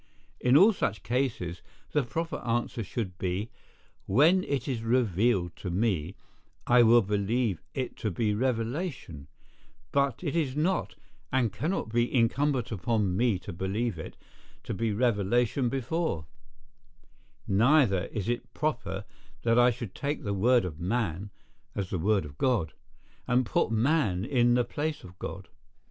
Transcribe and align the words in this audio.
In 0.39 0.57
all 0.57 0.73
such 0.73 1.03
cases, 1.03 1.61
the 1.91 2.01
proper 2.01 2.37
answer 2.37 2.83
should 2.83 3.19
be, 3.19 3.51
"When 4.07 4.43
it 4.45 4.67
is 4.67 4.81
revealed 4.81 5.55
to 5.57 5.69
me, 5.69 6.15
I 6.65 6.81
will 6.81 7.03
believe 7.03 7.61
it 7.75 7.97
to 7.97 8.09
be 8.09 8.33
revelation; 8.33 9.27
but 9.91 10.23
it 10.23 10.35
is 10.35 10.55
not 10.55 10.95
and 11.31 11.53
cannot 11.53 11.89
be 11.89 12.11
incumbent 12.11 12.71
upon 12.71 13.15
me 13.15 13.37
to 13.45 13.53
believe 13.53 13.99
it 13.99 14.17
to 14.63 14.73
be 14.73 14.91
revelation 14.91 15.69
before; 15.69 16.25
neither 17.47 18.05
is 18.05 18.27
it 18.27 18.55
proper 18.55 19.05
that 19.43 19.59
I 19.59 19.69
should 19.69 19.93
take 19.93 20.23
the 20.23 20.33
word 20.33 20.65
of 20.65 20.79
man 20.79 21.29
as 21.75 21.91
the 21.91 21.99
word 21.99 22.25
of 22.25 22.39
God, 22.39 22.73
and 23.27 23.45
put 23.45 23.69
man 23.71 24.25
in 24.25 24.55
the 24.55 24.65
place 24.65 25.03
of 25.03 25.19
God." 25.19 25.49